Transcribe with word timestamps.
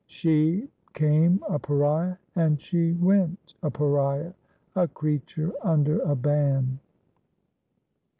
She 0.07 0.67
came 0.95 1.43
a 1.47 1.59
Pariah, 1.59 2.15
and 2.35 2.59
she 2.59 2.93
went 2.93 3.53
a 3.61 3.69
Pariah— 3.69 4.33
a 4.75 4.87
creature 4.87 5.53
under 5.61 5.99
a 5.99 6.15
ban. 6.15 6.79